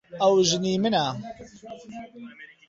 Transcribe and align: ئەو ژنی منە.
ئەو 0.21 0.33
ژنی 0.49 0.75
منە. 0.83 1.05